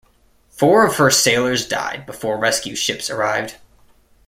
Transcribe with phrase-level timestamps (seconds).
[0.49, 3.57] Four of her sailors died before rescue ships arrived.